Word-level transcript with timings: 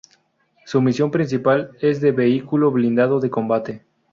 Su 0.65 0.81
misión 0.81 1.11
principal 1.11 1.77
es 1.79 2.01
de 2.01 2.11
vehículo 2.11 2.71
blindado 2.71 3.19
de 3.19 3.29
combate. 3.29 3.83